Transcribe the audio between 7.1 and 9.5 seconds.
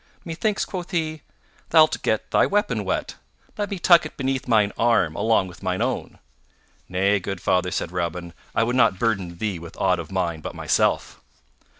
good father," said Robin, "I would not burden